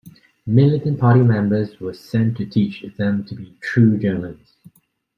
[0.47, 4.55] Militant party members were sent to teach them to be "true Germans".